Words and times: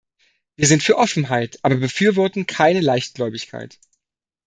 Wir 0.55 0.65
sind 0.65 0.81
für 0.81 0.97
Offenheit, 0.97 1.59
aber 1.61 1.75
befürworten 1.77 2.47
keine 2.47 2.81
Leichtgläubigkeit. 2.81 3.77